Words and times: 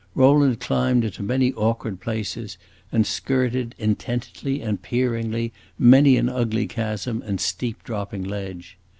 Rowland 0.15 0.59
climbed 0.59 1.05
into 1.05 1.21
many 1.21 1.53
awkward 1.53 1.99
places, 1.99 2.57
and 2.91 3.05
skirted, 3.05 3.75
intently 3.77 4.59
and 4.59 4.81
peeringly, 4.81 5.53
many 5.77 6.17
an 6.17 6.27
ugly 6.27 6.65
chasm 6.65 7.21
and 7.23 7.39
steep 7.39 7.83
dropping 7.83 8.23
ledge. 8.23 8.79